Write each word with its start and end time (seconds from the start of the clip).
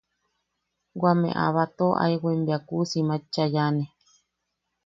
Wame 1.01 1.29
a 1.43 1.45
batoo 1.55 1.93
aewaim 2.03 2.41
bea 2.47 2.63
kuusim 2.67 3.07
aet 3.13 3.25
chayaane. 3.33 3.85